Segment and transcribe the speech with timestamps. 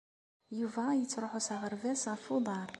[0.59, 2.69] Yuba yettruḥu s aɣerbaz ɣef uḍar.